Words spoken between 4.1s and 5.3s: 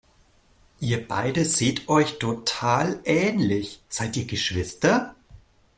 ihr Geschwister?